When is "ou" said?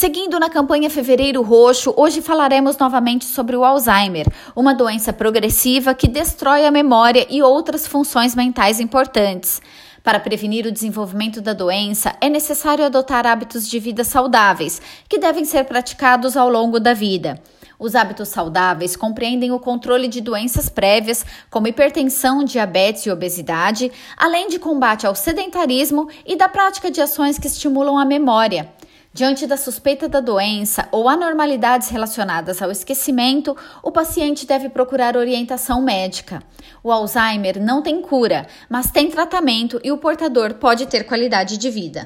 30.92-31.08